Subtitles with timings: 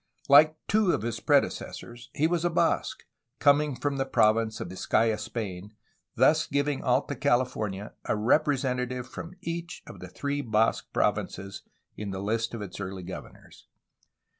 [0.27, 3.03] Like two of his predecessors, he was a Basque,
[3.37, 5.75] coming from the province of Vizcaya, Spain,
[6.15, 11.61] thus giving Alta California a representative from each of the three Basque provinces
[11.97, 13.67] in the Hst of its early governors.